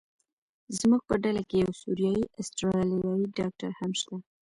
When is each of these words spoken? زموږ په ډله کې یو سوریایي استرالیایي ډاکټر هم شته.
زموږ 0.77 1.01
په 1.09 1.15
ډله 1.23 1.41
کې 1.49 1.55
یو 1.63 1.71
سوریایي 1.81 2.23
استرالیایي 2.41 3.25
ډاکټر 3.37 3.71
هم 3.79 3.91
شته. 3.99 4.15